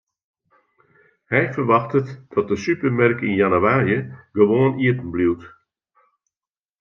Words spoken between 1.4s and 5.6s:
ferwachtet dat de supermerk yn jannewaarje gewoan iepenbliuwt.